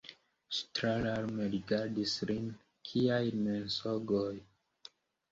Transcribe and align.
Ŝi 0.59 0.61
tralarme 0.77 1.49
rigardis 1.55 2.13
lin: 2.29 2.47
“Kiaj 2.91 3.19
mensogoj? 3.43 4.33